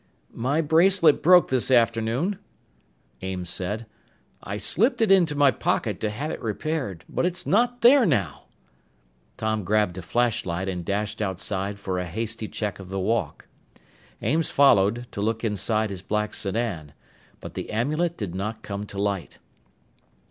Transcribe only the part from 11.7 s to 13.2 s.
for a hasty check of the